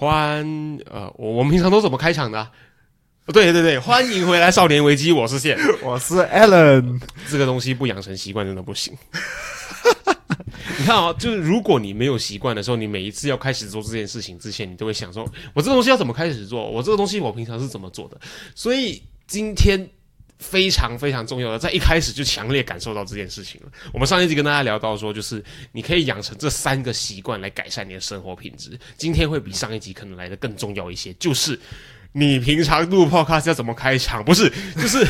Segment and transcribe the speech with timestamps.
[0.00, 2.50] 欢呃，我我们平常都怎么开场的
[3.34, 5.58] 对对对，欢迎回来，少年危机，我是线。
[5.84, 8.96] 我是 Allen 这个东西不养成习惯真的不行。
[10.78, 16.66] 你看啊、就是如果你没有习惯的时候，你每一次要开始做这件事情之前，你都会想说，我这个东西要怎么开始做？
[16.66, 18.18] 我这个东西我平常是怎么做的？
[18.54, 19.86] 所以今天
[20.40, 23.70] 非常非常重要的，在一开始就强烈感受到这件事情了。
[23.92, 28.76] 我们上一集跟大家聊到说，就是你可以养成这三个习惯来改善你的生活品质。
[28.96, 31.60] 今天会比上一集可能来的更重要一些，就是
[32.12, 34.24] 你平常录 podcast 要怎么开场？
[34.24, 35.06] 不是，就是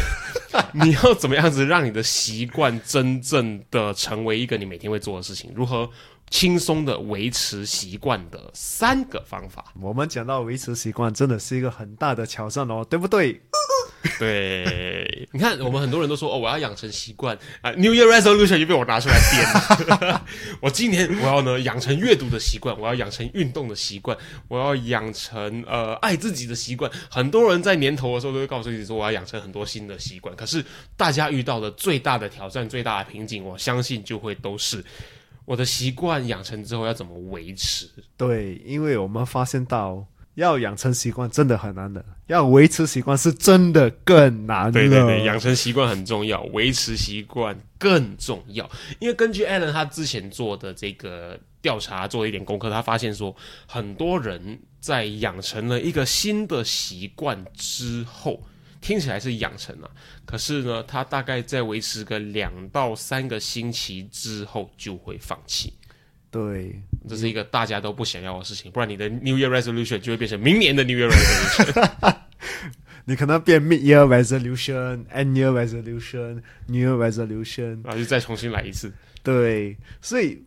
[0.72, 5.52] 你要怎么样子让你的习惯真正的成为一个你每天会做的事情？
[5.54, 5.88] 如何
[6.28, 9.72] 轻松的维持习惯的三个方法？
[9.80, 13.41] 我们讲到维持习惯，真的是一个很大的挑战哦，对不对？
[14.18, 20.20] 对，你看，我们很多人都说哦，我要养成习惯 啊、n e w Year Resolution 就被我拿出来编。
[20.60, 24.16] 我今年我要呢养成阅读的习惯，我要养成运动的习惯，
[24.48, 26.90] 我要养成呃爱自己的习惯。
[27.10, 30.64] 很多人在年头的时候都会告诉自己说我要养成很多新的习惯，可是
[30.96, 34.82] 大家遇到的最大的挑战、最大的瓶颈，我相信就会都是
[35.44, 37.86] 我的习惯养成之后要怎么维持。
[38.16, 44.72] 对，因为我们发现到要养成习惯真的很难的，要维持习惯是真的更难了。
[44.72, 48.68] 对对对，养成习惯很重要，维持习惯更重要。
[48.98, 53.34] 因为根据 Alan 他之前做的这个调查，做了一点功课，他发现说，
[53.66, 58.42] 很多人在养成了一个新的习惯之后，
[58.80, 59.90] 听起来是养成了，
[60.24, 65.74] 可是呢，他大概在维持个两到三个星期之后就会放弃。
[66.30, 72.15] 对，这是一个大家都不想要的事情，不然你的 New Year Resolution 就会变成明年的 New Year Resolution。
[73.06, 78.93] 你可能变 mid year resolution、end year resolution、new year resolution，然后就再重新来一次。
[79.22, 80.41] 对，所以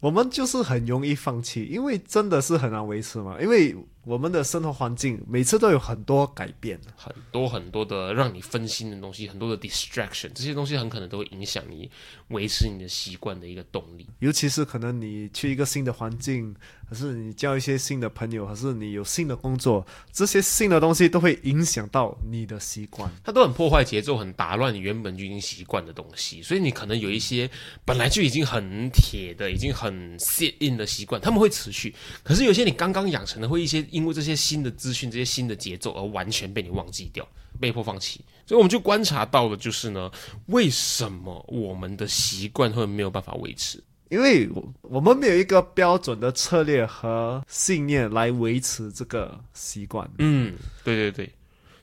[0.00, 3.36] 我们就是很容易放弃，因为真的是很难维持嘛。
[3.40, 11.90] 因为我们的生活环境每次都有很多改变，很多很多的让你分心的东西，很多的 distraction，这些东西很可能都会影响你
[12.28, 14.06] 维持你的习惯的一个动力。
[14.20, 16.54] 尤其是可能你去一个新的环境，
[16.88, 23.10] 还是你交一些新的朋友，还是你有新的工作，这些新的东西都会影响到你的习惯。
[23.22, 27.50] 它都很破坏节奏，很打乱你原本就已经习惯的东西，所以你可能有一些
[27.84, 31.94] 本来就已经很铁的、已经很 sit in 的习惯，他们会持续。
[32.22, 37.26] 可是有些你刚刚养成的，会一些因为这些新的资讯、这些新的节奏而完全被你忘记掉，
[37.60, 38.20] 被迫放弃。
[38.46, 40.08] 所以我们就观察到的就是呢，
[40.46, 43.82] 为什么我们的习惯会没有办法维持？
[44.08, 50.08] 因为我我们没有一个标准的策略和信念来维持这个习惯。
[50.18, 51.30] 嗯，对对对，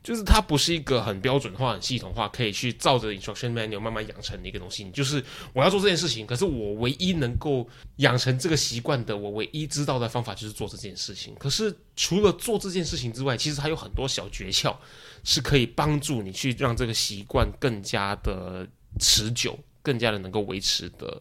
[0.06, 4.84] 就是它不是一个很标准化、很系统化，可以去照着 instruction manual 慢慢养成的一个东西。
[4.84, 5.22] 你就是
[5.52, 11.34] 我要做这件事情，可是我唯一能够养成这个习惯的，我唯一知道的方法就是做这件事情。
[11.40, 14.76] 可是除了做这件事情之外，其实还有很多小诀窍
[15.24, 18.68] 是可以帮助你去让这个习惯更加的
[19.00, 21.20] 持久、更加的能够维持的。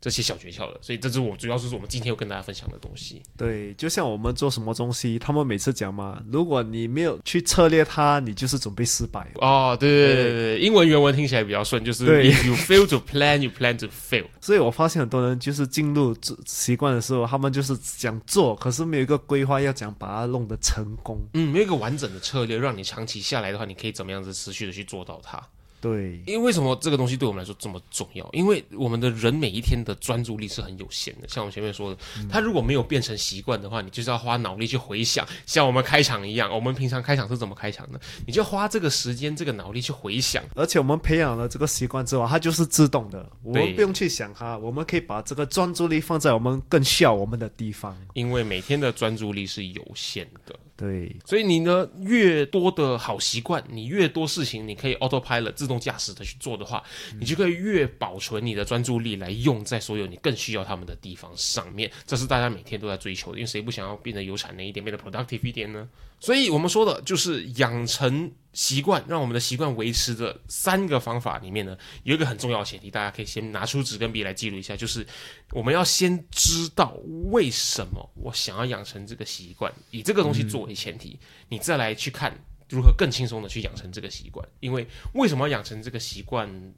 [0.00, 3.20] 这些小诀窍的，所以这是我主要是我们今天要跟大家分享的东西。
[3.36, 9.26] 对，就像我们做什么东西，他们每次讲嘛，如果你没有去策略它，你就是准备失败。
[9.36, 14.26] 哦，对对对对对，英文原文听起来比较顺，就是 If you fail to plan, you plan to fail。
[14.40, 21.18] 所以我发现很多人就是进入做习惯的时候，他们就是想做，可是没有一个规划，要讲把它弄得成功。
[21.34, 25.42] 嗯，没有一个完整的策略，让你长期下来的话，你可以怎么样子持续的去做到它。
[25.80, 28.28] 对，因为为什么这个东西对我们来说这么重要？
[28.32, 40.42] 因为我们的人每一天的专注力是很有限的，像我们前面说的，他如果没有变成习惯的话，你就是要花脑力去回想，像我们开场一样，我们平常开场是怎么开场的，你就花这个时间、这个脑力去回想。
[40.54, 47.96] 而且我们培养了这个习惯之后，它就是自动的，我们不用去想它，我们可以把这个专注力放在我们更需要我们的地方。
[48.14, 56.80] 因为每天的专注力是有限的，对，所以你呢越多的好习惯，你越多事情你可以 autopilot 自动驾驶的去做的话，
[57.18, 61.90] 你就可以越保存你的专注力来用在所有你更需要他们的地方上面。
[62.06, 65.88] 这是大家每天都在追求的，因为谁不想要变得有产能一点，变得 productive 一点呢？
[66.20, 75.06] 所以我们说的就是养成习惯，让我们的习惯维持的三个方法里面呢，有一个很重要的前提，大家可以先拿出纸跟笔来记录一下，就是
[75.52, 76.92] 我们要先知道
[77.30, 81.16] 为什么我想要养成这个习惯，以这个东西作为前提，
[81.48, 82.36] 你再来去看
[82.68, 84.44] 如何更轻松的去养成这个习惯。
[84.58, 84.84] 因为
[85.14, 86.74] 为什么要养成这个习惯，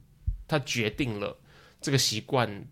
[0.46, 1.34] 它决定了
[1.80, 2.62] 这个习惯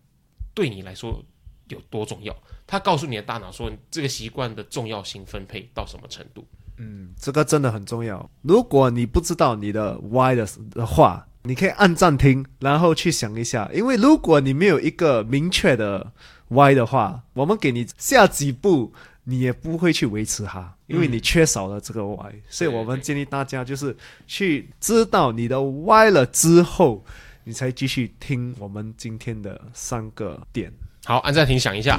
[0.52, 1.24] 对你来说
[1.68, 2.36] 有多重要。
[2.66, 6.46] 它告诉你的大脑说，这个习惯的重要性分配到什么程度。
[6.78, 8.28] 嗯，这个真的很重要。
[8.42, 13.68] 如果你不知道你的 why 的的话，你可以按暂停，然后去想一下。
[13.72, 16.12] 因为如果你没有一个明确的
[16.48, 18.92] why 的话，我们给你下几步，
[19.24, 22.34] 你也不会去维持它，因为你缺少了这个 why。
[22.48, 23.96] 所以我们建议大家就是
[24.26, 27.04] 去知道你的 why 了之后，
[27.44, 30.72] 你才继续听我们今天的三个点。
[31.04, 31.98] 好，按暂停，想一下。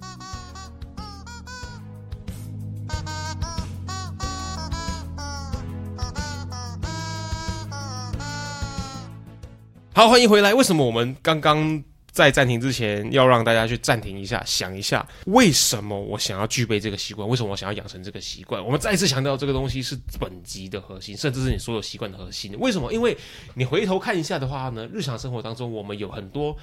[9.93, 10.53] 好，欢迎回来。
[10.53, 11.83] 为什么我们刚刚
[12.13, 17.27] 在暂停之前要让大家去暂停一下，想一下为什么我想要具备这个习惯？
[17.27, 18.63] 为什么我想要养成这个习惯？
[18.63, 22.57] 我们再次强调，这个东西是本集的核心，甚至是你所有习惯的核心。
[22.57, 22.93] 为什么？
[22.93, 23.17] 因为
[23.53, 26.55] 你回头看一下的话呢，日常生活当中我们有很多。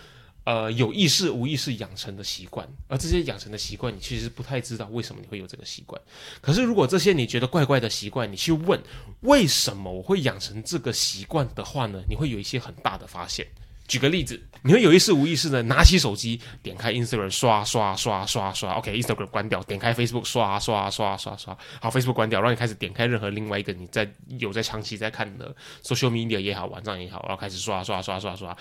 [0.48, 6.00] 呃，有意识、无意识养成的习惯，而这些养成的习惯，你其实不太知道为什么你会有这个习惯。
[6.40, 8.82] 可是，如果这些你觉得怪怪的习惯，你去问
[9.20, 12.00] 为什么我会养成这个习惯的话呢？
[12.08, 13.46] 你会有一些很大的发现。
[13.88, 28.56] 举个例子，你会有意识、无意识的拿起手机，点开 Instagram 刷刷刷刷刷，OK，Instagram 关掉，点开 Facebook 刷刷刷刷刷，好，Facebook 关掉，然后你开始点开任何另外一个你在有在长期在看的 social media 也好，网站也好，然后开始刷刷刷刷刷。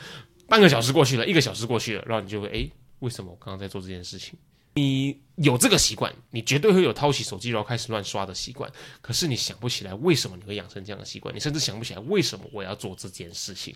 [0.47, 4.33] 半个小时过去了，一个小时过去了，然后你就会哎，为什么我刚刚在做这件事情？
[4.75, 8.71] 你有这个习惯，你绝对会有掏起手机然后开始乱刷的习惯。
[9.01, 13.75] 可是你想不起来为什么你会养成这样的习惯，你甚至想不起来为什么我要做这件事情。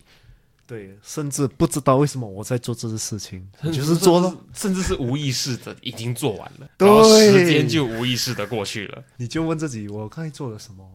[0.68, 9.04] 对，甚至不知道为什么我在做这件事情， 就是做了，甚至是无意识的已经做完了，对，时间就无意识的过去了。
[9.18, 10.88] 你就问自己，我刚才做了什么？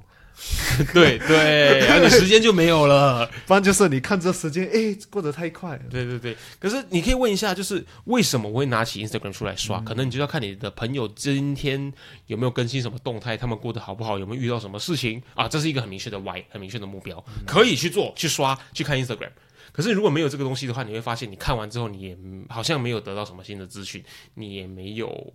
[0.92, 3.26] 对 对，然后你时间就没有了。
[3.46, 5.82] 不然就是你看这时间，哎，过得太快了。
[5.90, 9.80] 对对对，可是你可以问一下，就是为什么我会拿起 Instagram 出来刷？
[9.80, 11.92] 可能你就要看你的朋友今天
[12.26, 15.48] 有没有更新什么动态，他们过得好不好，有没有遇到什么事情啊？
[15.48, 19.30] 这是一个很明确的 Why，很明确的目标，可以去做，去刷，去看 Instagram。
[19.72, 22.18] 可是如果没有这个东西的话，你会发现你看完之后，你也
[22.50, 24.04] 好像没有得到什么新的资讯，
[24.34, 25.32] 你也没有，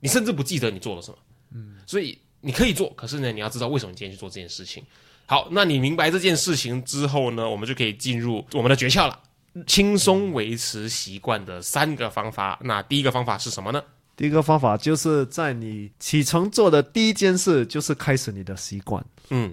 [0.00, 1.18] 你甚至不记得你做了什么。
[1.52, 2.18] 嗯，所以。
[2.40, 4.82] 你可以做，可是呢，你要知道为什么你今天去做这件事情。
[5.26, 9.18] 好，那你明白这件事情之后呢，我们就可以进入我们的诀窍了。
[9.66, 12.58] 轻松维持习惯的三个方法。
[12.62, 13.82] 那第一个方法是什么呢？
[14.16, 19.04] 第一个方法就是在你起床做的第一件事就是开始你的习惯。
[19.30, 19.52] 嗯，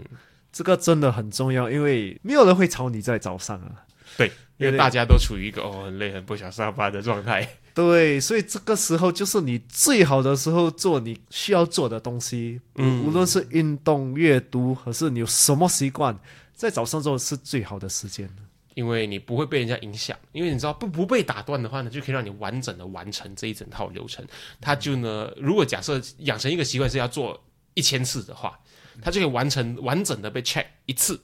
[0.52, 3.86] 这个真的很重要，因为没有人会吵你在早上啊。
[4.18, 7.48] 对，因为大家都处于一个哦很累、很不想上班的状态。
[7.78, 16.18] 对，所以这个时候就是你最好的时候做你需要做的东西，嗯，无论是运动、阅读，还是你有什么习惯，
[16.56, 18.28] 在早上做是最好的时间
[18.74, 24.26] 因为你不会被人家影响，因为你知道不不被打断的话呢，就可以让你完整的完成这一整套流程。
[24.60, 27.40] 它就呢，如果假设养成一个习惯是要做
[27.76, 28.60] 一千次的话，
[29.04, 31.22] 它就可以完成完整的被 check 一次。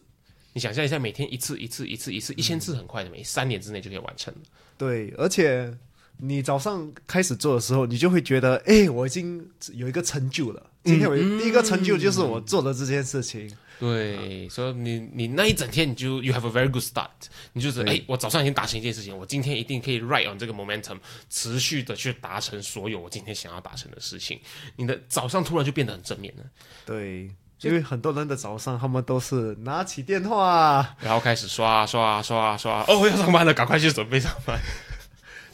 [0.53, 4.41] 你想象一下，每天一次一次一次一次，一千次很快的，每三年之内就可以完成了。
[4.77, 5.75] 对，而且。
[6.17, 10.69] 你早上开始做的时候，你就会觉得，哎，我已经有一个成就了。
[10.83, 13.49] 今天我第一个成就就是我做的这件事情。
[13.79, 17.09] 对，所以你你那一整天你就 you have a very good start。
[17.53, 20.97] 你就是哎，我早上已经达成一件事情，我今天一定可以 ride on 这个 momentum，
[21.29, 24.39] 持续的去达成所有我今天想要达成的事情。
[24.77, 26.43] 你的早上突然就变得很正面了。
[26.85, 27.29] 对，
[27.61, 34.57] 因为很多人的早上他们都是拿起电话，然后开始刷刷刷刷，哦，要上班了，赶快去准备上班。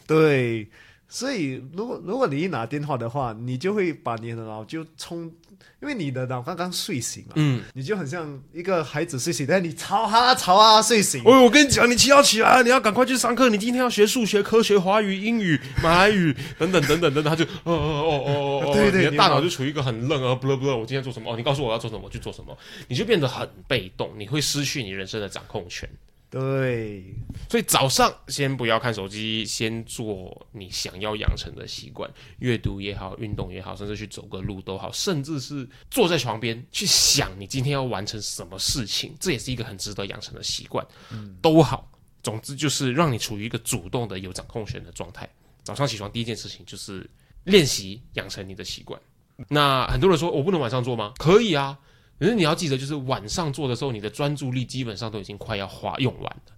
[0.10, 0.68] 对，
[1.08, 5.32] 所以，如果如果你一拿电话的话，你就会把你的脑就冲，
[5.82, 13.50] 因为你的脑刚刚睡醒嘛，嗯，你就很像一个孩子睡醒，但你吵啊吵啊睡醒，哦，我跟你讲，你起要起来，你要赶快去上课。
[13.50, 21.32] 你今天要学数学、科学、华语、英语、马来语等等等等等等，他就哦哦哦哦哦，对对你你的大脑就处于一个很愣啊，不不不了，我今天做什么？
[21.32, 25.88] 哦，你告诉我要做什么，我去做什么，你就变得很被动，你会失去你人生的掌控权。
[26.30, 27.16] 对，
[27.50, 32.08] 所以早上先不要看手机，先做你想要养成的习惯，
[32.38, 41.92] 阅读也好，运动也好，甚至去走个路都好，甚至是坐在床边去想你今天要完成什么事情，这也是一个很值得养成的习惯，嗯都好。
[42.22, 45.28] 总之就是让你处于一个主动的有掌控权的状态。
[45.64, 47.10] 早上起床第一件事情就是
[47.46, 49.02] 练习养成你的习惯。
[49.48, 51.14] 那很多人说我不能晚上做吗？
[51.18, 51.80] 可以啊，
[52.20, 56.54] 可是你要记得，就是晚上做的时候，你的专注力基本上都已经快要花用完了。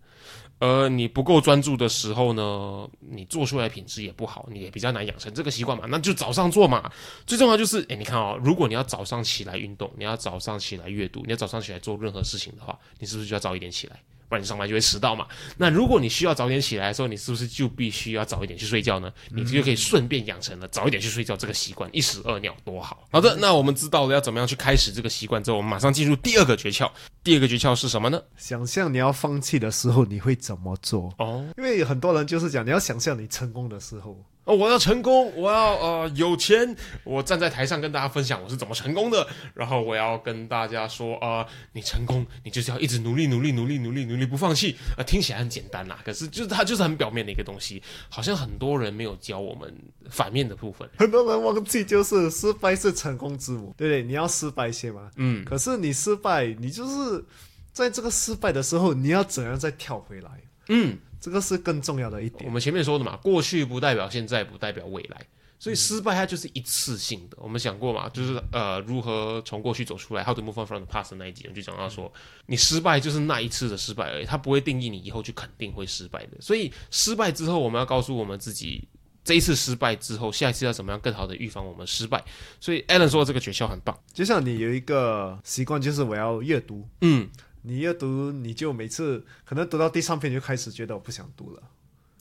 [0.57, 5.85] 而你不够专注的时候呢，你做出来的品质也不好，你也比较难养成这个习惯嘛。
[5.89, 6.91] 那就早上做嘛。
[7.25, 13.99] 最重要就是，诶，你看哦，如果你要早上起来运动，你要早上起来阅读，你要早上起来做任何事情的话，你是不是就要早一点起来？
[14.31, 15.27] 不然你上班就会迟到嘛。
[15.57, 19.11] 那如果你需要早点起来的时候，你是不是就必须要早一点去睡觉呢？
[19.29, 23.05] 你就可以顺便养成了早一点去睡觉这个习惯，一石二鸟，多好。
[23.11, 26.89] 好的，那我们知道了要怎么样去开始这个习惯之后，我们马上进入第二个诀窍。
[27.25, 28.21] 第二个诀窍是什么呢？
[28.37, 31.13] 想象你要放弃的时候，你会怎么做？
[31.17, 34.17] 哦，因为很多人就是讲，你要想象你成功的时候，
[34.51, 44.75] 哦，我要成功，我要呃有钱，我站在台上跟大家分享我是怎么成功的，然后我要跟大家说啊、呃你成功，你就是要一直努力，努力，努力，努力，努力，不放弃。
[44.97, 49.73] 啊、听起来很简单啦，可是就是它就是很表面的一个东西，好像很多人没有教我们
[50.09, 50.89] 反面的部分。
[50.97, 54.03] 很多人忘记就是失败是成功之母，对不对？
[54.03, 55.09] 你要失败先嘛。
[55.15, 57.23] 嗯，可是你失败，你就是
[57.71, 60.29] 在这个失败的时候，你要怎样再跳回来？
[60.67, 62.51] 嗯，这个是更重要的一点我。
[62.51, 65.25] 们前面说的嘛，过去不代表现在，不代表未来。
[65.59, 72.11] 所以失败它就是一次性的，我们想过嘛，就是呃如何从过去走出来，How to move on from the past 那一集，我们就讲到说，
[72.47, 76.41] 你失败就是那一次的失败而已，它不会定义你以后就肯定会失败的。
[76.41, 78.87] 所以失败之后，我们要告诉我们自己，
[79.23, 82.25] 这一次失败之后，下一次要怎么样更好的预防我们失败。
[82.59, 87.29] 所以 Alan 说的这个诀窍很棒，就像你有一个习惯，就是我要阅读，嗯，
[87.63, 91.61] 你要读，你就每次可能读到第三篇就开始觉得我不想读了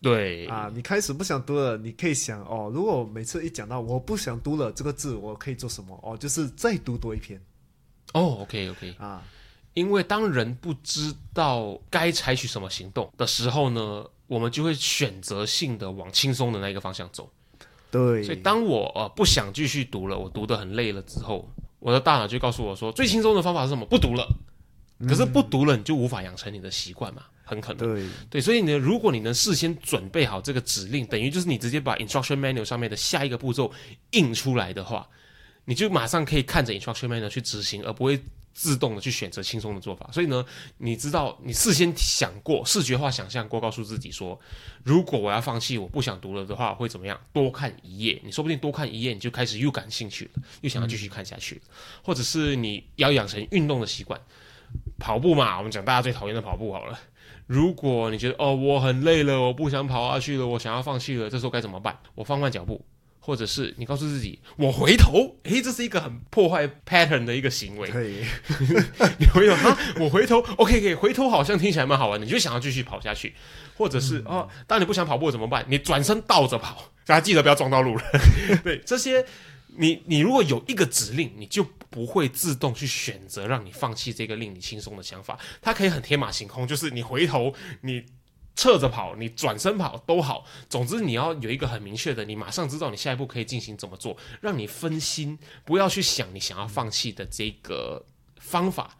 [0.02, 0.70] 对，啊。
[0.74, 5.98] 你开始不想读了，你可以想哦，如果每次一讲到我不想读了这个字，我可以做什么？
[6.02, 7.40] 哦，就是再读多一篇
[8.12, 9.22] 哦，OK OK，啊。
[9.72, 17.30] 因为当人不知道该采取什么行动的时候呢，我们就会选择性的往轻松的那个方向走。
[17.90, 23.86] 对，所以当我呃不想继续读了，我读得很累了之后，我的大脑就告诉我说，最轻松的方法是什么？
[23.86, 24.26] 不读了。
[25.08, 27.94] 可是不读了，你就无法养成你的习惯嘛，很可能。
[27.94, 33.72] 对对，所以呢，如果你能事先准备好这个指令，等于就是你直接把 instruction manual 上面的下一个步骤
[34.10, 35.08] 印出来的话，
[35.64, 40.10] 你就马上可以看着 instruction manual 去执行，而不会自动的去选择轻松的做法。
[40.12, 40.44] 所以呢，
[40.78, 44.38] 你知道你事先想过、视觉化想象过，告诉自己说，
[44.82, 47.18] 如果我要放弃，我不想读了的话，会怎么样？
[47.32, 51.60] 多看一页，你说不定多看一页，你就开始又感兴趣了，又想要继续看下去了。
[52.02, 54.20] 或者是你要养成运动的习惯，
[55.00, 56.96] 跑步嘛，我们讲大家最讨厌的跑步好了。
[57.46, 61.98] 如果你觉得哦我很累了，我不想跑下去了，我想要放弃了，这时候该怎么办？
[62.14, 62.84] 我放慢脚步，
[63.18, 67.88] 或者是你告诉自己我回头，诶，这是一个很破坏 pattern 的一个行为。
[67.90, 68.24] 可以，
[69.18, 73.34] 你回头啊，我回头，OK，可以回头，好像听起来蛮好玩的，你就想要继续跑下去，
[73.76, 75.64] 或者是、哦，当你不想跑步怎么办？
[75.68, 78.04] 你转身倒着跑，大家记得不要撞到路人。
[78.62, 79.26] 对，这些
[79.80, 88.04] 你你如果有一个指令，你就不会自动去选择让你放弃这个令你轻松的想法，它可以很天马行空，就是你回头你。
[88.56, 98.04] 侧着跑，你转身跑都好，总之你要有一个很明确的，你马上知道你下一步可以进行怎么做，让你分心，不要去想你想要放弃的这个
[98.36, 98.98] 方法，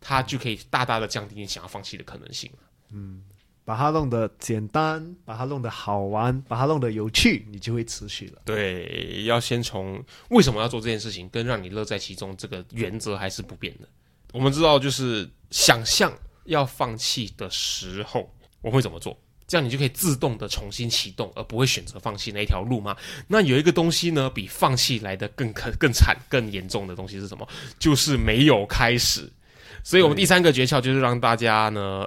[0.00, 2.50] 它就可以大大的降低你想要放弃的可能性
[2.90, 3.22] 嗯。
[3.66, 8.40] 把它弄得简单，把它弄得好玩，把它弄得有趣，你就会持续了。
[8.44, 13.88] 对，要先从为什么要做这件事情，跟让你乐在其中这个原则还是不变的。
[14.32, 16.12] 我们知道，就是想象
[16.44, 19.18] 要放弃的时候，我会怎么做？
[19.48, 22.96] 这样你就可以自动的重新启动，而不会选择放弃那一条路吗？
[23.26, 27.48] 那有一个东西呢，比放弃来的更可、更惨、更严重的东西是什么？
[27.80, 29.28] 就是没有开始。
[29.82, 32.04] 所以，我们第三个诀窍就是让大家呢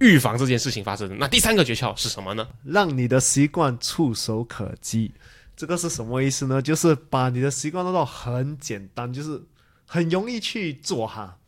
[0.00, 1.16] 预防这件事情发生。
[1.18, 2.46] 那第三个诀窍是什么呢？
[2.64, 5.12] 让你的习惯触手可及。
[5.56, 6.60] 这个是什么意思呢？
[6.60, 9.40] 就是把你的习惯弄到很简单，就是
[9.86, 11.38] 很容易去做哈。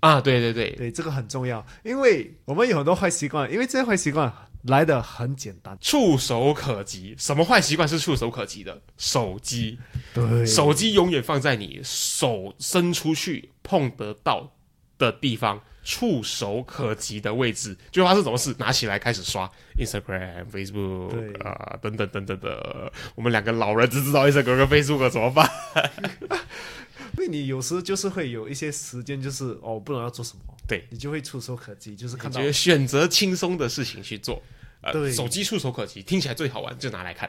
[0.00, 5.76] 啊，对对对，对，这个很重要，因为我们有很多坏习惯，因为这些坏习惯来的很简单。
[5.78, 7.14] 触手可及。
[7.18, 8.80] 什么坏习惯是触手可及的？
[8.96, 9.78] 手机，
[10.14, 14.50] 对手机永远放在你手伸出去碰得到
[14.96, 17.76] 的地方，触手可及的位置。
[17.90, 22.92] 就发生什么事，拿起来开始刷 Instagram、Facebook 对啊、等等等等的。
[23.16, 25.50] 我们两个老人只知道 Instagram 跟 Facebook 怎么办？
[27.18, 34.40] 因为你有时就是会有一些时间，就是哦，不知道要做什么，对你就会触手可及，就是看到觉得选择轻松的事情去做。
[34.82, 37.28] 呃，对手机触手可及，听起来最好玩，就拿来看。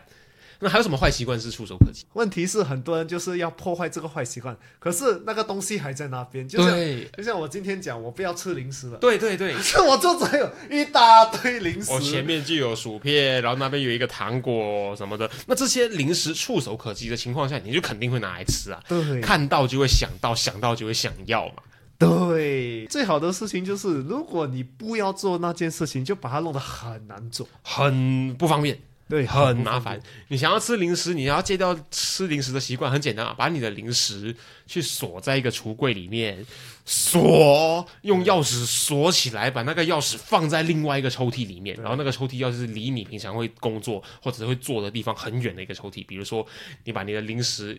[0.61, 2.05] 那还有什么坏习惯是触手可及？
[2.13, 6.71] 问题是很多人就是要破坏这个坏习惯，可是那个东西还在那边，就像，
[7.17, 15.29] 就像我今天讲，我不要吃零食了，对对对可，是 我桌子还有一大堆零食，我前面就有薯片，然后那边有一个糖果什么的。
[15.47, 18.81] 那这些零食触手可及的情况下，你就肯定会拿来吃啊。
[18.87, 21.55] 对看到就会想到，想到就会想要嘛。
[21.97, 28.79] 对，最好的事情就是，如果你不要做那件事情，就把它弄得很难做，很不方便，
[29.11, 29.99] 对，很麻烦。
[30.29, 34.33] 你想要吃零食，你要戒掉吃零食的习惯，很简单啊，把你的零食
[34.65, 36.45] 去锁在一个橱柜里面，
[36.85, 46.47] 锁，用钥匙锁起来，把那个钥匙放在另外一个抽屉里面，然后那个抽屉要是离你平常会工作或者会坐的地方很远的一个抽屉，比如说
[46.85, 47.77] 你把你的零食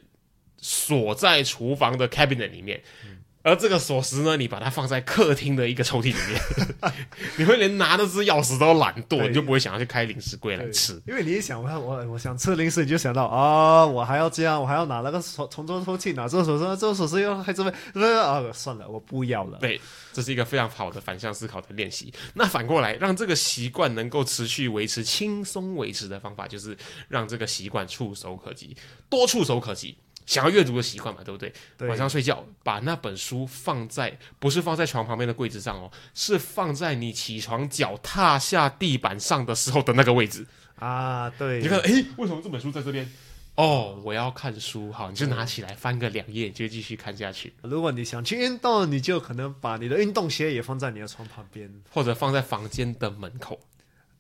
[0.58, 2.78] 锁在厨房的 cabinet 里面。
[3.42, 6.92] 而这个锁匙呢，你把它放在客厅的一个抽屉里面，
[7.36, 11.02] 你会连拿那只钥匙都懒惰，你就不会想要去开零食柜来吃。
[11.06, 19.58] 因为你一想，我我我想吃零食，你就想到啊、我还要这样，我还要拿那个手从这抽屉拿这个手上，这个手是要还这边，呃啊，算了，我不要了。
[19.58, 19.80] 对，
[20.12, 22.12] 这是一个非常好的反向思考的练习。
[22.34, 26.76] 那反过来，让这个习惯能够持续维持、轻松维持的方法，就是
[27.08, 28.76] 让这个习惯触手可及，
[29.08, 29.96] 多触手可及。
[30.26, 31.52] 想要阅读的习惯嘛，对不对？
[31.76, 40.46] 对晚上睡觉，把那本书放在不是放在床旁边的柜子上哦，是放在你起床脚踏下地板上的时候的那个位置。
[40.76, 43.08] 啊，对，你看，诶，为什么这本书在这边？
[43.54, 51.70] 哦，我要看书，好，你就拿起来翻个两页，就继续看下去，如果你想去运动，你就可能把你的运动鞋也放在你的床旁边。
[51.90, 53.60] 或者放在房间的门口。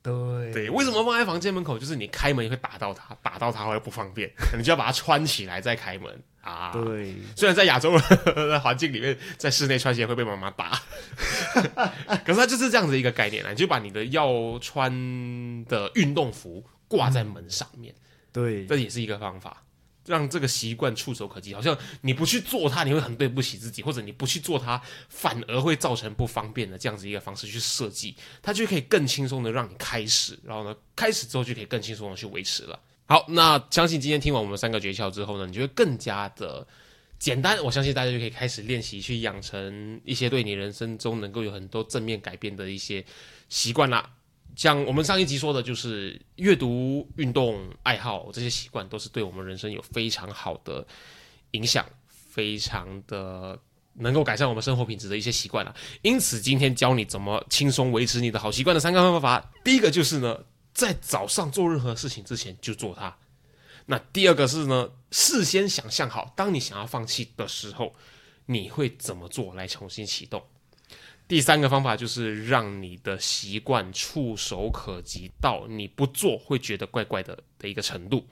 [0.02, 1.78] 对对，为什么放在房间门口？
[1.78, 4.28] 就是你开门会打到它，打到它会不方便，
[4.58, 6.72] 你就要把它穿起来再开门啊。
[6.72, 10.80] 对，虽然在亚洲的环境里面，在室内穿鞋会被妈妈打，
[12.26, 14.90] 可是它就是这样子一个概念啊，你就把你的要穿
[15.66, 17.94] 的运动服挂在门上面，
[18.32, 19.62] 对，这也是一个方法。
[20.06, 32.78] 让这个习惯触手可及，好像你不去做它，你会很对不起自己，或者你不去做它，反而会造成不方便的这样子一个方式去设计，它就可以更轻松的让你开始，然后呢，开始之后就可以更轻松的去维持了。
[33.06, 36.66] 好，那相信今天听完我们三个诀窍之后呢，你就会更加的
[37.18, 37.62] 简单。
[37.62, 43.04] 我相信大家就可以开始练习，去养成一些对你人生中能够有很多正面改变的一些
[43.48, 44.10] 习惯啦。
[44.54, 50.86] 像我们上一集说的，就是阅读、运动、爱好这些习惯，都是对我们人生有非常好的
[51.52, 53.58] 影响，非常的
[53.94, 55.74] 能够改善我们生活品质的一些习惯了。
[56.02, 59.52] 因此，今天教你怎么轻松维持你的好习惯的三个方法。
[59.64, 60.38] 第一个就是呢，
[60.72, 63.16] 在早上做任何事情之前就做它。
[63.86, 67.94] 那第二个是呢，事先想象好，当你想要放弃的时候，
[68.46, 70.42] 你会怎么做来重新启动。
[71.28, 78.26] 第三个方法就是让你的习惯触手可及到你不做会觉得怪怪的的一个程度。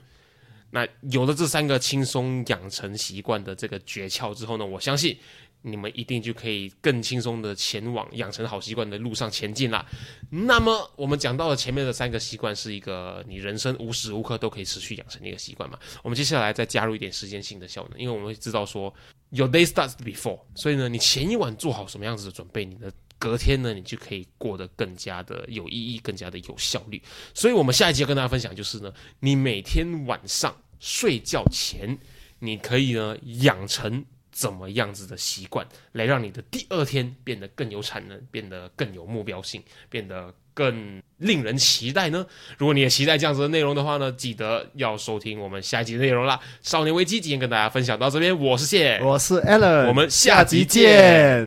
[0.70, 5.18] 那有了这三个轻松养成习惯的这个诀窍之后呢，我相信
[5.62, 9.84] 你们一定就可以更轻松的前往养成好习惯的路上前进啦。
[10.30, 18.92] 那么我们讲到了前面的三个习惯是一个你人生无时无刻都可以持续养成的一个习惯嘛，我们接下来再加入一点时间性的效能，因为我们会知道说
[19.30, 27.02] your day starts before，所以呢，你前一晚做好什么样子的准备，你的隔天呢，你就可以过得更加的有意义，更加的有效率。
[27.34, 31.98] 所以我们下一集要跟大家分享就是呢，你每天晚上睡觉前，
[32.38, 42.24] 你可以呢养成怎么样子的习惯，来让你的第二天变得更有产能，变得更有目标性，变得更令人期待呢？
[42.58, 46.38] 如果你也期待这样子的内容的话呢，记得要收听我们下一集的内容啦。
[46.62, 51.46] 少年危机今天跟大家分享到这边，我是谢，我是 Allen，我们下集见